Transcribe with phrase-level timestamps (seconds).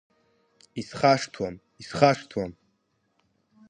[0.79, 2.51] Исхашҭуам, исхашҭуам…